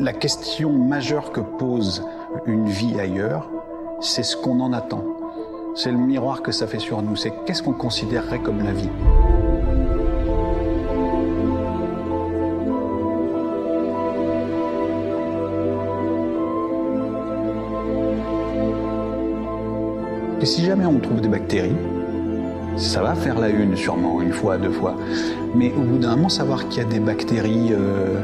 [0.00, 2.04] La question majeure que pose
[2.46, 3.50] une vie ailleurs,
[4.00, 5.02] c'est ce qu'on en attend.
[5.74, 7.16] C'est le miroir que ça fait sur nous.
[7.16, 8.88] C'est qu'est-ce qu'on considérerait comme la vie?
[20.40, 21.74] Et si jamais on trouve des bactéries,
[22.76, 24.94] ça va faire la une sûrement, une fois, deux fois.
[25.56, 28.20] Mais au bout d'un moment, savoir qu'il y a des bactéries euh,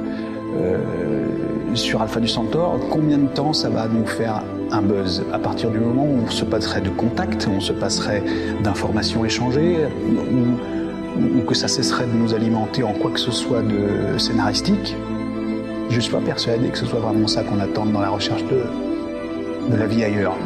[0.57, 5.39] euh, sur Alpha du Centaure, combien de temps ça va nous faire un buzz À
[5.39, 8.23] partir du moment où on se passerait de contact, on se passerait
[8.63, 14.19] d'informations échangées, ou, que ça cesserait de nous alimenter en quoi que ce soit de
[14.19, 14.97] scénaristique,
[15.91, 19.71] je suis pas persuadé que ce soit vraiment ça qu'on attend dans la recherche de,
[19.71, 20.37] de la vie ailleurs.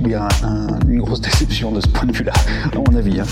[0.00, 2.32] S'apprête à subir une grosse déception de ce point de vue-là,
[2.72, 3.20] à mon avis.
[3.20, 3.26] Hein.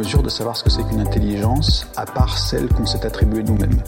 [0.00, 3.82] De savoir ce que c'est qu'une intelligence, à part celle qu'on s'est attribuée nous-mêmes.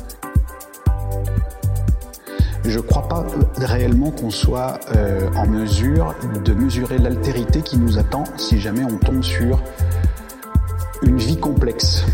[2.64, 3.26] Je ne crois pas
[3.56, 6.14] réellement qu'on soit euh, en mesure
[6.44, 9.62] de mesurer l'altérité qui nous attend si jamais on tombe sur
[11.02, 12.04] une vie complexe.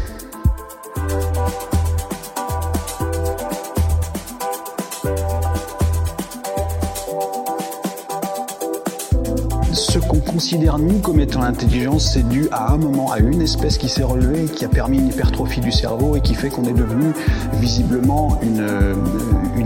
[10.28, 14.02] Considère nous comme étant l'intelligence, c'est dû à un moment à une espèce qui s'est
[14.02, 17.12] relevée, qui a permis une hypertrophie du cerveau et qui fait qu'on est devenu
[17.54, 18.94] visiblement une, euh,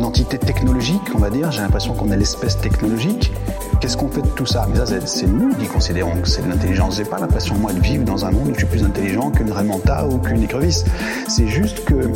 [0.02, 1.52] entité technologique, on va dire.
[1.52, 3.32] J'ai l'impression qu'on est l'espèce technologique.
[3.80, 4.66] Qu'est-ce qu'on fait de tout ça?
[4.68, 6.96] Mais ça, c'est nous qui considérons que c'est de l'intelligence.
[6.96, 9.52] J'ai pas l'impression, moi, de vivre dans un monde où je suis plus intelligent qu'une
[9.52, 10.84] Raymanta ou qu'une écrevisse.
[11.28, 12.10] C'est juste que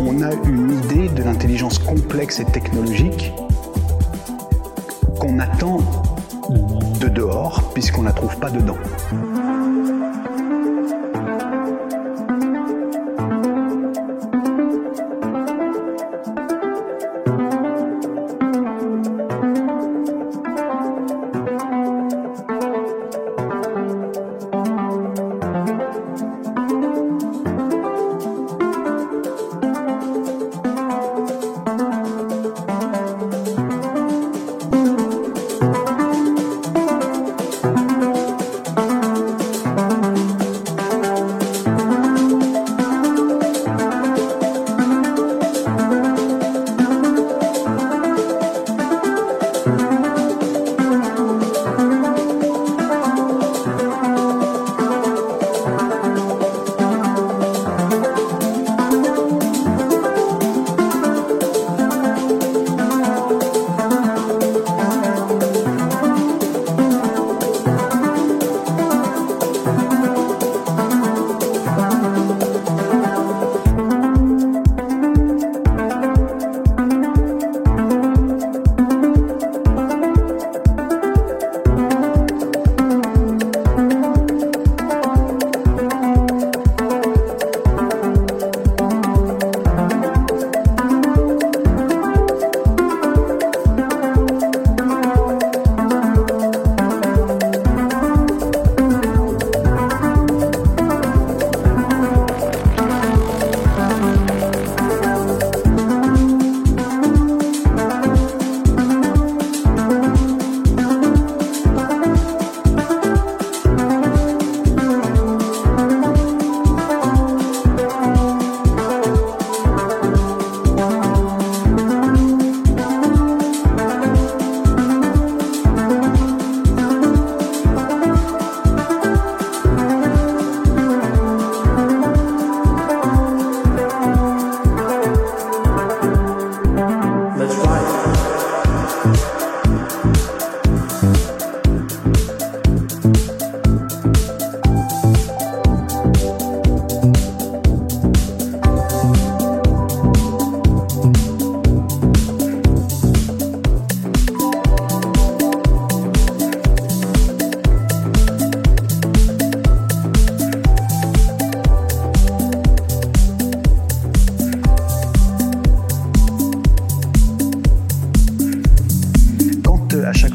[0.00, 3.32] on a une idée de l'intelligence complexe et technologique
[5.20, 5.78] qu'on attend
[7.74, 8.76] puisqu'on ne la trouve pas dedans.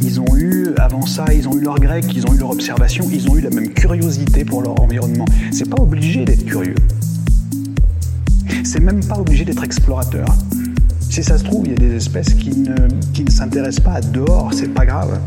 [0.00, 3.06] Ils ont eu, avant ça, ils ont eu leur grec, ils ont eu leur observation,
[3.10, 5.24] ils ont eu la même curiosité pour leur environnement.
[5.52, 6.74] C'est pas obligé d'être curieux.
[8.64, 10.26] C'est même pas obligé d'être explorateur.
[11.00, 12.74] Si ça se trouve, il y a des espèces qui ne,
[13.30, 15.18] s'intéressent pas à dehors, c'est pas grave.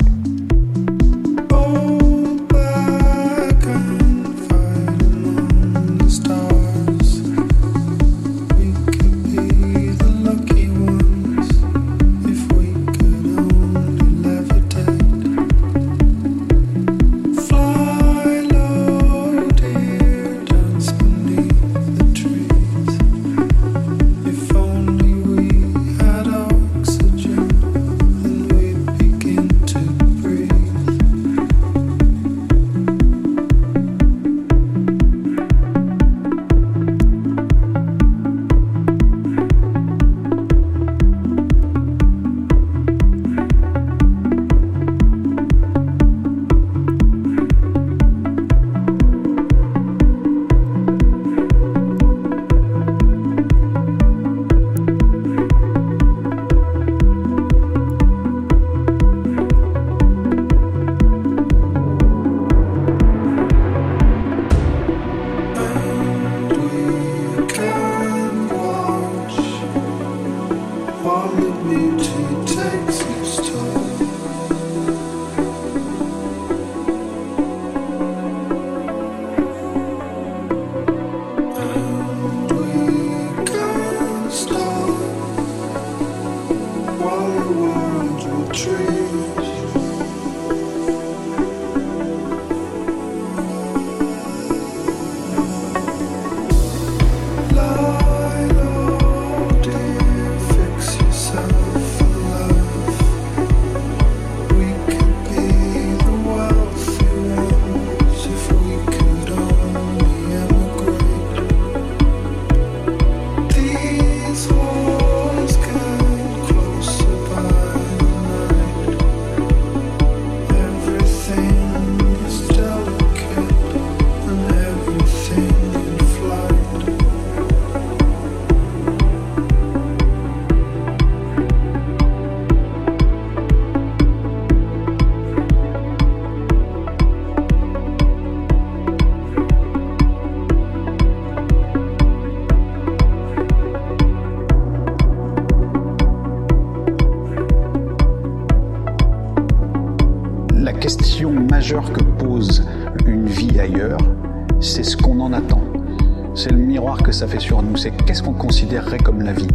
[157.20, 157.76] Ça fait sur nous.
[157.76, 159.48] C'est qu'est-ce qu'on considérerait comme la vie?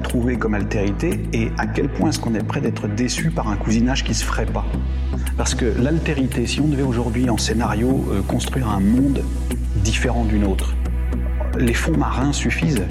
[0.00, 3.56] Trouver comme altérité et à quel point est-ce qu'on est prêt d'être déçu par un
[3.56, 4.64] cousinage qui se ferait pas.
[5.36, 9.22] Parce que l'altérité, si on devait aujourd'hui en scénario euh, construire un monde
[9.76, 10.74] différent d'une autre,
[11.58, 12.86] les fonds marins suffisent.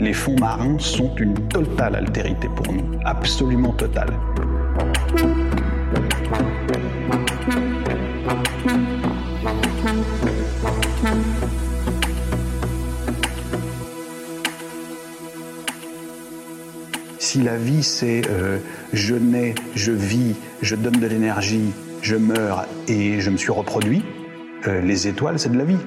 [0.00, 4.12] Les fonds marins sont une totale altérité pour nous, absolument totale.
[17.42, 18.58] la vie c'est euh,
[18.92, 24.04] je nais, je vis, je donne de l'énergie, je meurs et je me suis reproduit,
[24.66, 25.78] euh, les étoiles c'est de la vie.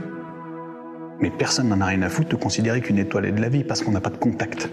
[1.21, 3.63] Mais personne n'en a rien à foutre de considérer qu'une étoile est de la vie
[3.63, 4.69] parce qu'on n'a pas de contact.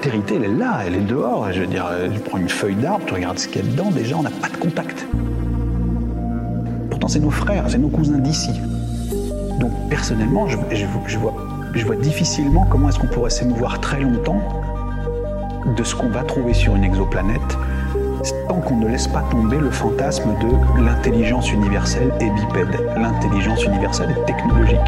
[0.00, 1.52] L'altérité, elle est là, elle est dehors.
[1.52, 3.70] Je veux dire, euh, tu prends une feuille d'arbre, tu regardes ce qu'il y a
[3.70, 5.06] dedans, déjà, on n'a pas de contact.
[6.88, 8.50] Pourtant, c'est nos frères, c'est nos cousins d'ici.
[9.58, 11.34] Donc, personnellement, je, vois,
[11.74, 14.40] je vois difficilement comment est-ce qu'on pourrait s'émouvoir très longtemps
[15.76, 17.58] de ce qu'on va trouver sur une exoplanète
[18.48, 24.16] tant qu'on ne laisse pas tomber le fantasme de l'intelligence universelle et bipède, l'intelligence universelle
[24.18, 24.78] et technologique.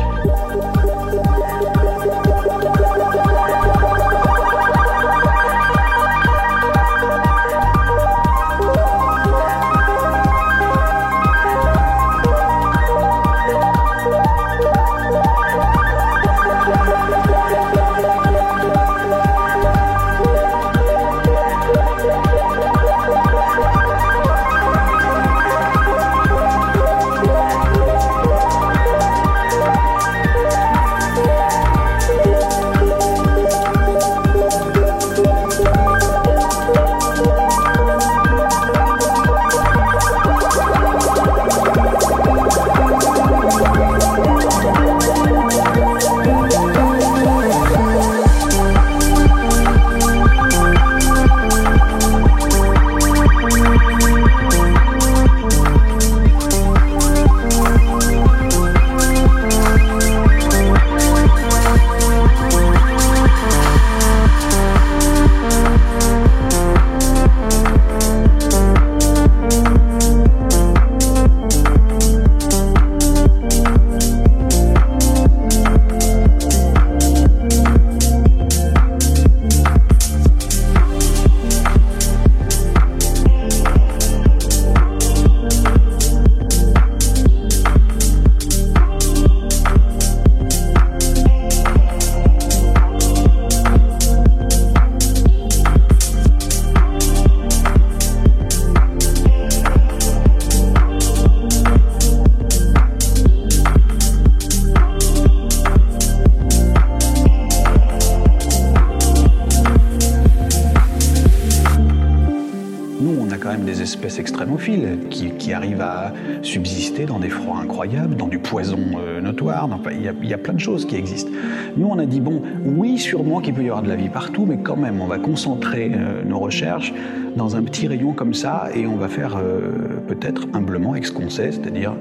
[123.83, 126.93] De la vie partout, mais quand même, on va concentrer euh, nos recherches
[127.37, 131.13] dans un petit rayon comme ça et on va faire euh, peut-être humblement avec ce
[131.13, 131.95] qu'on sait, c'est-à-dire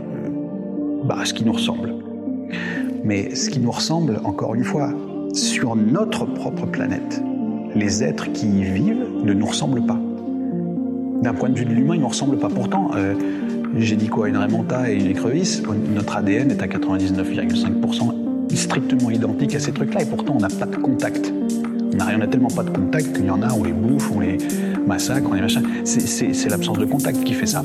[1.03, 1.93] bah, ce qui nous ressemble.
[3.03, 4.93] Mais ce qui nous ressemble, encore une fois,
[5.33, 7.21] sur notre propre planète,
[7.75, 9.99] les êtres qui y vivent ne nous ressemblent pas.
[11.21, 12.49] D'un point de vue de l'humain, il ne nous ressemble pas.
[12.49, 13.13] Pourtant, euh,
[13.77, 15.63] j'ai dit quoi Une remonta et une écrevisse,
[15.93, 18.21] notre ADN est à 99,5%
[18.55, 21.33] strictement identique à ces trucs-là, et pourtant on n'a pas de contact.
[21.93, 24.37] On n'a tellement pas de contact qu'il y en a, on les bouffe, on les
[24.85, 25.61] massacre, on les machin.
[25.83, 27.61] C'est l'absence de contact qui fait ça.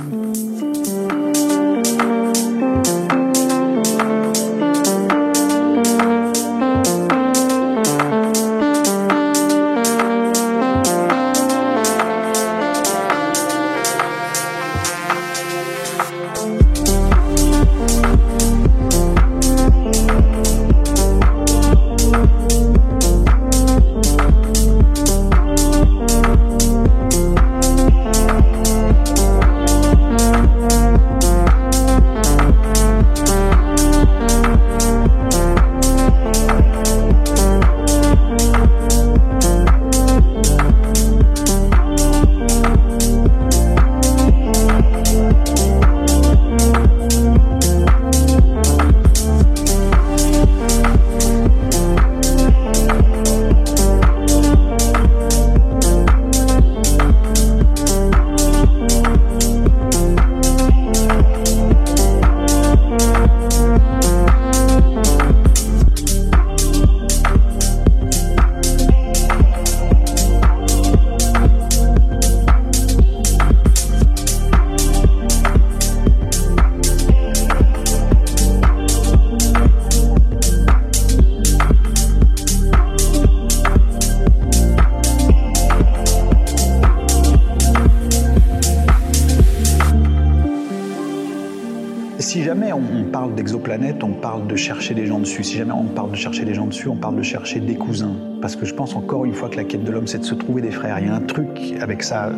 [92.34, 95.44] Jamais on, parle d'exoplanète, on parle de chercher des gens dessus.
[95.44, 98.16] Si jamais on parle de chercher des gens dessus, on parle de chercher des cousins.
[98.40, 100.34] Parce que je pense encore une fois que la quête de l'homme, c'est de se
[100.34, 100.98] trouver des frères.
[100.98, 101.48] Il y a un truc
[101.80, 102.26] avec ça.
[102.26, 102.32] Euh,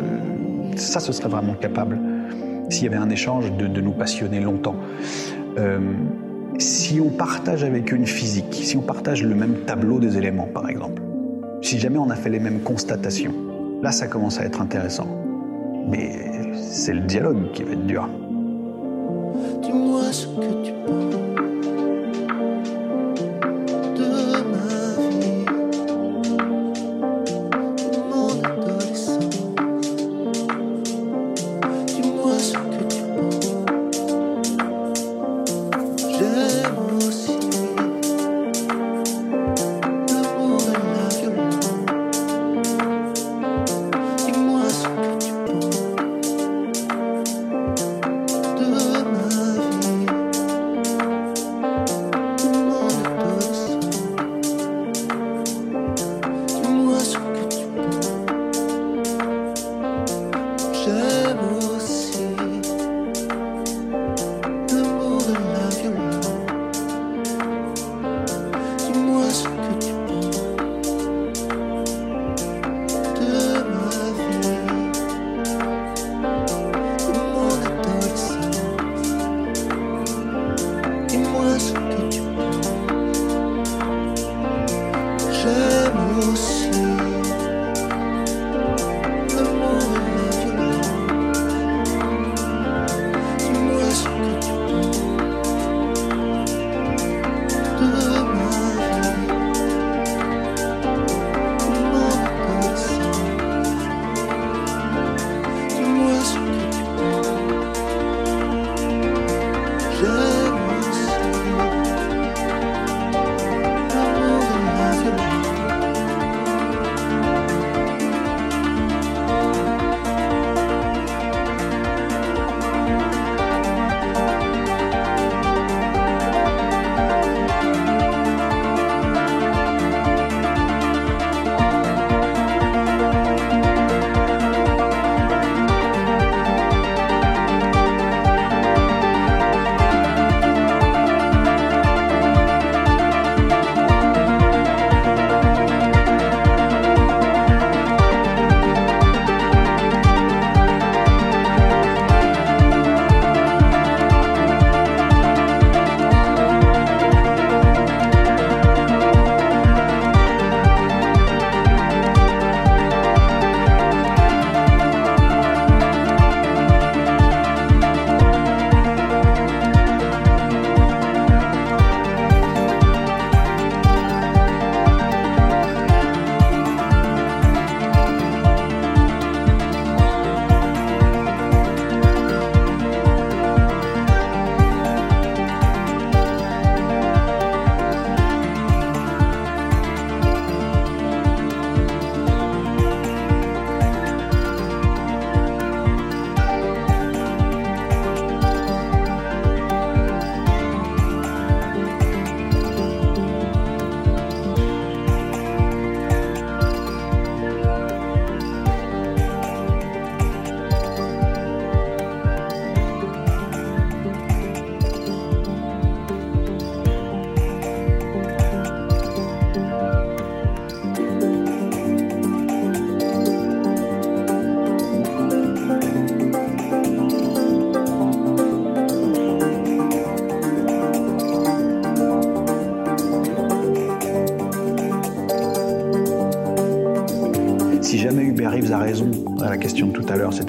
[0.75, 1.97] ça, ce serait vraiment capable,
[2.69, 4.75] s'il y avait un échange, de, nous passionner longtemps.
[5.57, 5.79] Euh,
[6.57, 10.69] si on partage avec une physique, si on partage le même tableau des éléments, par
[10.69, 11.01] exemple,
[11.61, 13.33] si jamais on a fait les mêmes constatations,
[13.81, 15.07] là, ça commence à être intéressant.
[15.87, 18.09] Mais c'est le dialogue qui va être dur.
[19.61, 21.48] Dis-moi ce que tu penses.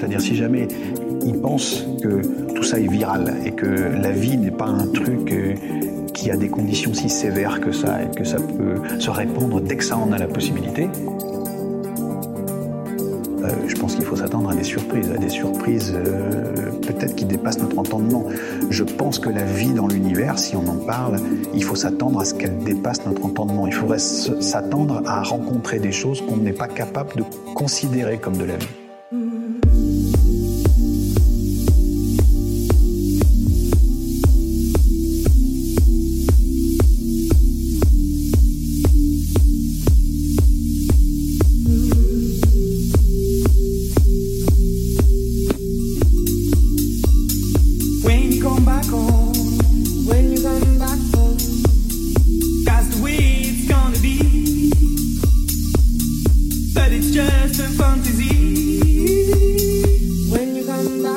[0.01, 0.67] C'est-à-dire si jamais
[1.23, 2.21] il pense que
[2.55, 5.53] tout ça est viral et que la vie n'est pas un truc euh,
[6.11, 9.77] qui a des conditions si sévères que ça et que ça peut se répandre dès
[9.77, 10.89] que ça en a la possibilité,
[13.43, 17.25] euh, je pense qu'il faut s'attendre à des surprises, à des surprises euh, peut-être qui
[17.25, 18.25] dépassent notre entendement.
[18.71, 21.17] Je pense que la vie dans l'univers, si on en parle,
[21.53, 23.67] il faut s'attendre à ce qu'elle dépasse notre entendement.
[23.67, 28.45] Il faudrait s'attendre à rencontrer des choses qu'on n'est pas capable de considérer comme de
[28.45, 28.80] la vie.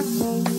[0.05, 0.54] Bye.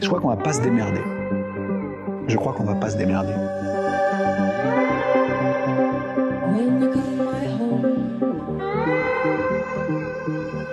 [0.00, 1.00] Je crois qu'on va pas se démerder.
[2.28, 3.32] Je crois qu'on va pas se démerder.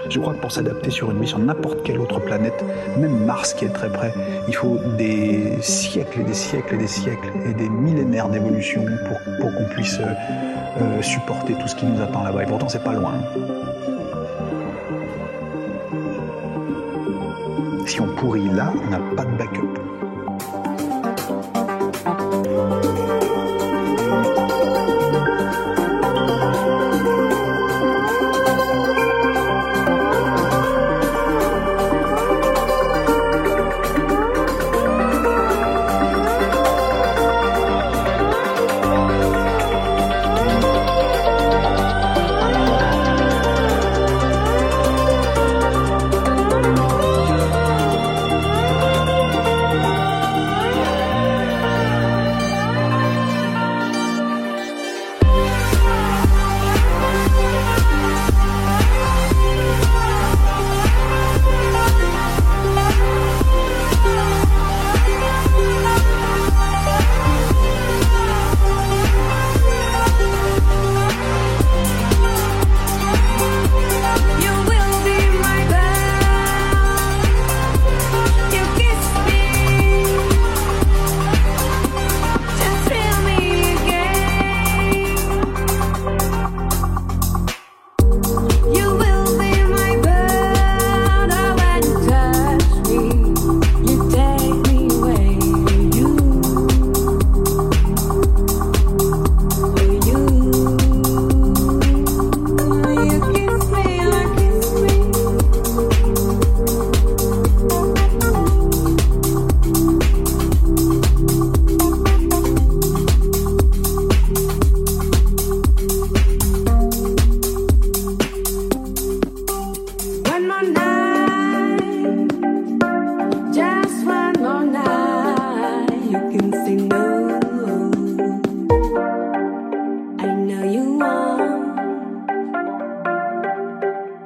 [0.09, 2.63] Je crois que pour s'adapter sur une vie sur n'importe quelle autre planète,
[2.99, 4.13] même Mars qui est très près,
[4.47, 9.51] il faut des siècles et des siècles et des siècles et des millénaires d'évolution pour,
[9.51, 10.13] qu'on puisse euh,
[10.81, 12.43] euh, supporter tout ce qui nous attend là-bas.
[12.43, 13.13] Et pourtant, c'est pas loin.
[17.93, 19.82] Si on pourrit là, n'a pas de backup.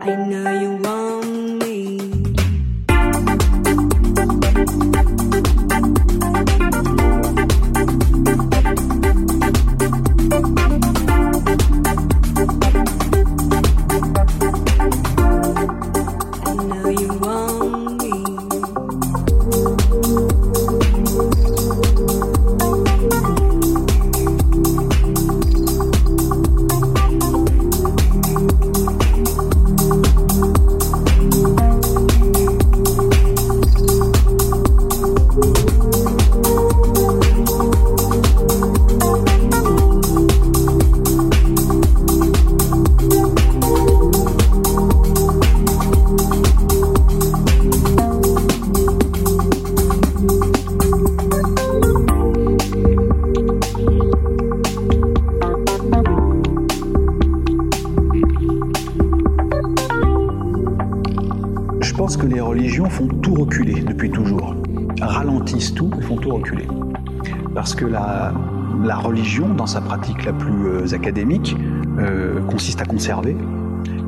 [0.08, 0.97] I know you want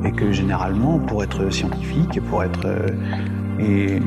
[0.04, 2.88] et que généralement pour être scientifique, pour être euh,
[3.58, 3.98] et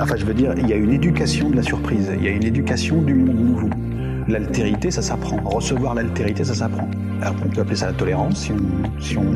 [0.00, 2.30] enfin je veux dire il y a une éducation de la surprise, il y a
[2.30, 3.70] une éducation du monde nouveau.
[4.28, 6.88] L'altérité ça s'apprend, recevoir l'altérité ça s'apprend.
[7.22, 9.32] On peut appeler ça la tolérance si on, si on,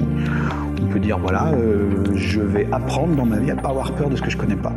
[0.90, 1.52] peut dire voilà
[2.14, 4.56] je vais apprendre dans ma vie à pas avoir peur de ce que je connais
[4.56, 4.72] pas.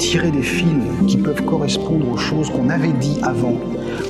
[0.00, 0.66] Tirer des fils
[1.06, 3.56] qui peuvent correspondre aux choses qu'on avait dit avant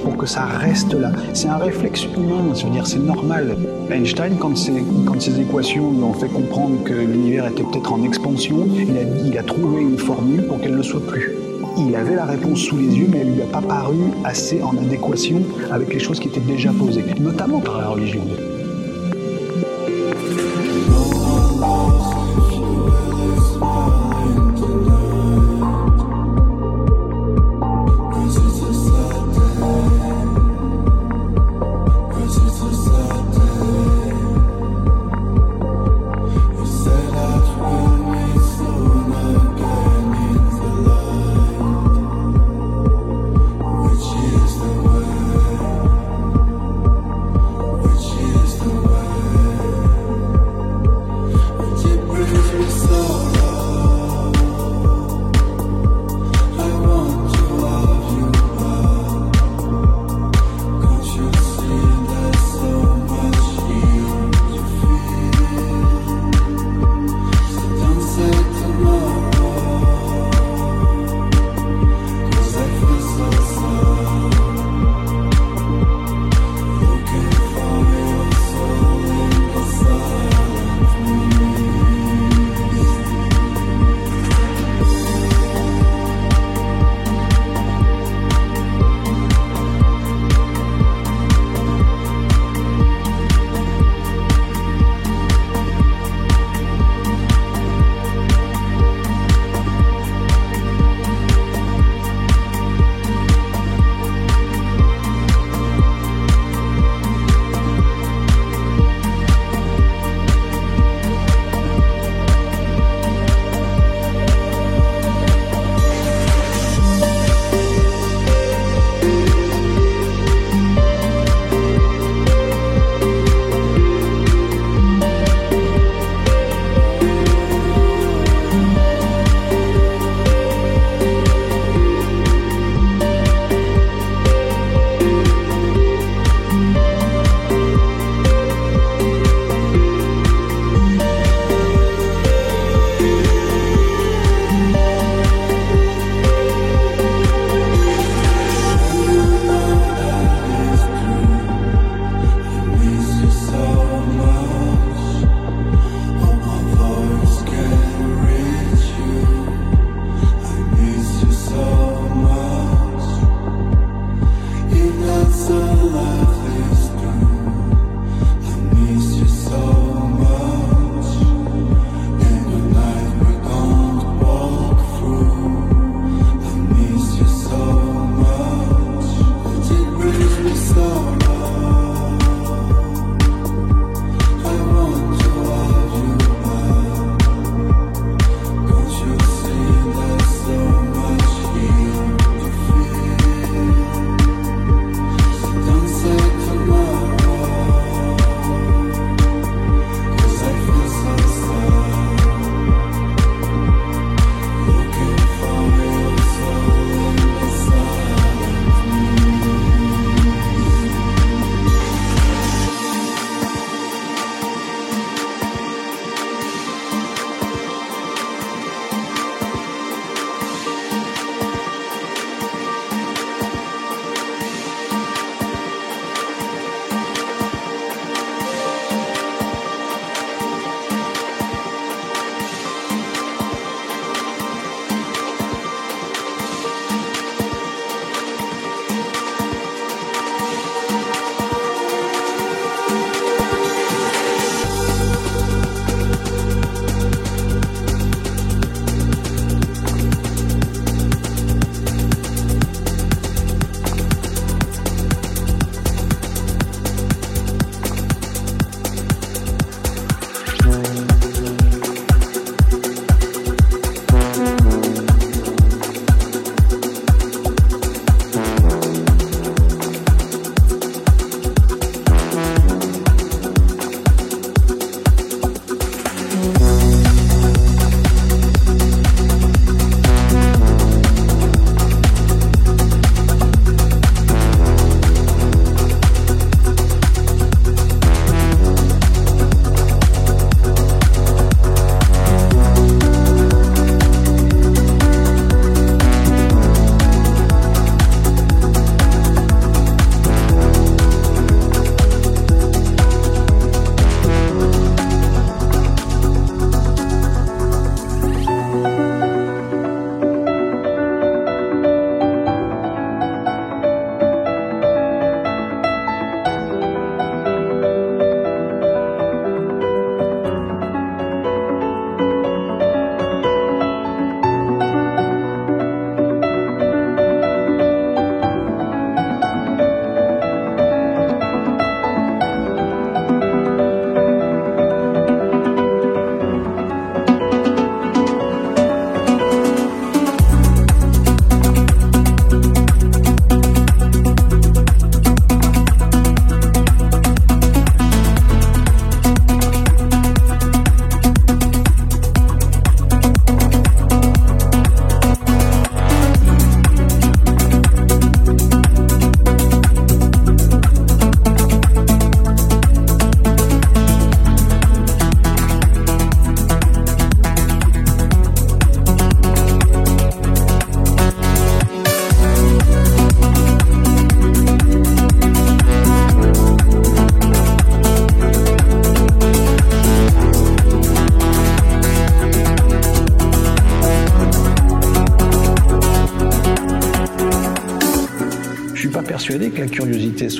[0.04, 1.10] pour que ça reste là.
[1.34, 3.56] C'est un réflexe humain, je veux dire, c'est normal.
[3.90, 9.36] Einstein, quand, ses- équations lui ont fait comprendre que l'univers était peut-être en expansion, il
[9.36, 11.32] a, trouvé une formule pour qu'elle ne soit plus.
[11.76, 14.76] il avait la réponse sous les yeux, mais elle lui a pas paru assez en
[14.78, 18.22] adéquation avec les choses qui étaient déjà posées, notamment par la religion.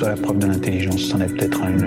[0.01, 0.99] Soit la preuve de l'intelligence.
[1.01, 1.77] C'en est peut-être un,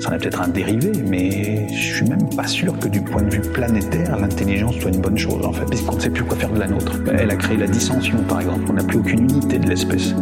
[0.00, 3.34] c'en est peut-être un dérivé, mais je suis même pas sûr que du point de
[3.34, 6.52] vue planétaire, l'intelligence soit une bonne chose en fait, puisqu'on ne sait plus quoi faire
[6.52, 7.00] de la nôtre.
[7.12, 8.62] Elle a créé la dissension, par exemple.
[8.70, 10.14] On n'a plus aucune unité de l'espèce.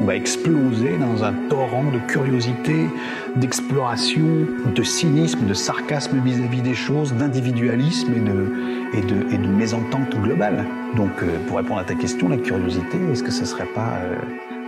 [0.00, 2.86] On va exploser dans un torrent de curiosité,
[3.36, 8.20] d'exploration, de cynisme, de sarcasme vis-à-vis des choses, d'individualisme et
[9.32, 10.64] et de, mésentente globale.
[10.96, 13.98] Donc, euh, pour répondre à ta question, la curiosité, est-ce que ce ne serait pas
[14.02, 14.16] euh,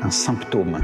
[0.03, 0.81] un symptôme?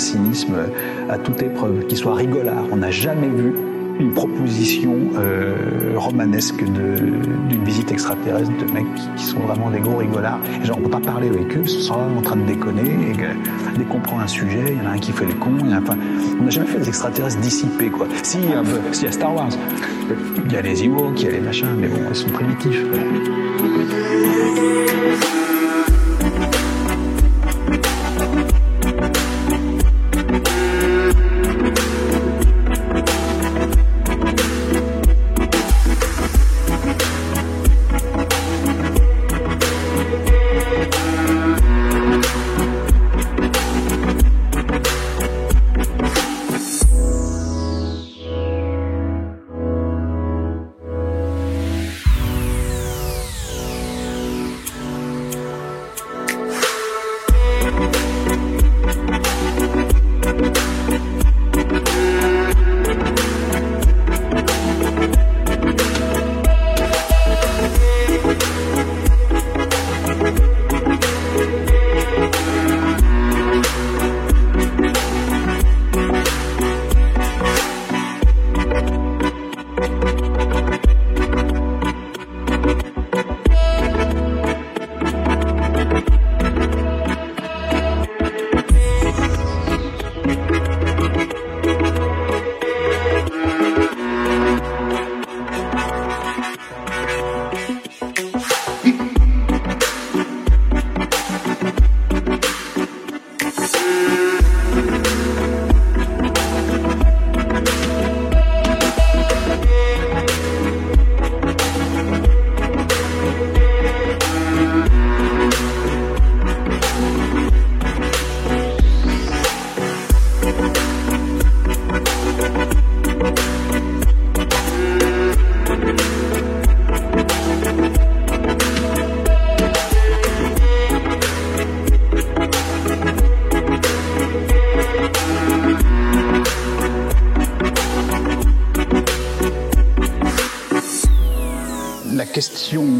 [0.00, 0.56] Cynisme
[1.08, 2.64] à toute épreuve, qui soit rigolard.
[2.72, 3.54] On n'a jamais vu
[4.00, 8.86] une proposition euh, romanesque d'une visite extraterrestre de mecs
[9.16, 10.40] qui, sont vraiment des gros rigolards.
[10.64, 12.82] Genre, on peut pas parler avec eux, ils sont en train de déconner.
[12.82, 15.58] Et dès qu'on prend un sujet, il y en a un qui fait les cons.
[15.70, 15.96] enfin,
[16.40, 18.06] on n'a jamais fait des extraterrestres dissipés, quoi.
[18.22, 19.50] Si, un peu, si, il y a Star Wars.
[20.46, 22.82] Il y a les Ewoks, il y a les machins, mais bon, ils sont primitifs.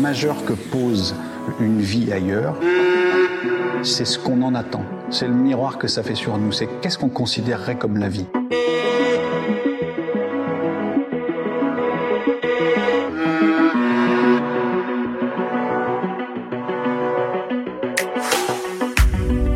[0.01, 1.15] Majeure que pose
[1.61, 2.57] une vie ailleurs,
[3.83, 4.85] c'est ce qu'on en attend.
[5.11, 6.53] C'est le miroir que ça fait sur nous.
[6.53, 8.27] C'est qu'est-ce qu'on considérerait comme la vie.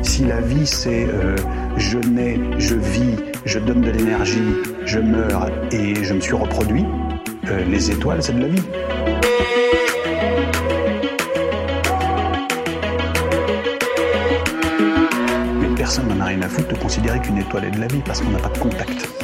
[0.03, 1.37] Si la vie c'est euh,
[1.77, 3.17] je nais, je vis,
[3.47, 6.85] je donne de l'énergie, je meurs et je me suis reproduit,
[7.47, 8.63] euh, les étoiles c'est de la vie.
[16.35, 18.49] Rien à foutre de considérer qu'une étoile est de la vie parce qu'on n'a pas
[18.49, 19.24] de contact.